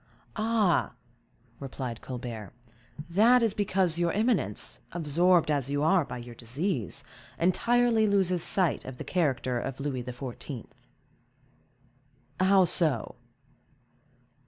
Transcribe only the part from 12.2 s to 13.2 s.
"How so?"